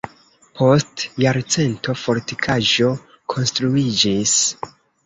[0.61, 2.91] Post jarcento fortikaĵo
[3.37, 4.37] konstruiĝis.